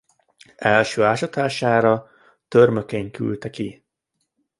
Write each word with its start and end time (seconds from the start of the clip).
Első 0.55 1.03
ásatására 1.03 2.09
Tömörkény 2.47 3.11
küldte 3.11 3.49
ki. 3.49 3.85